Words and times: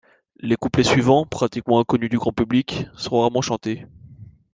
Les 0.39 0.55
couplets 0.55 0.81
suivants, 0.83 1.27
pratiquement 1.27 1.79
inconnus 1.79 2.09
du 2.09 2.17
grand 2.17 2.31
public, 2.33 2.87
sont 2.97 3.19
rarement 3.21 3.43
chantés. 3.43 3.85